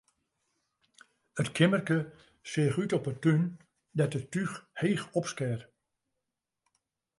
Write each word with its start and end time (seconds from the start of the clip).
It 1.43 1.49
keammerke 1.59 1.97
seach 2.53 2.79
op 2.97 3.05
'e 3.09 3.13
tún 3.23 3.43
út, 3.47 3.53
dêr't 3.97 4.17
it 4.19 4.27
túch 4.31 4.53
heech 4.81 5.05
opskeat. 5.19 5.61